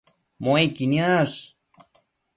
[0.43, 1.37] Muequi niash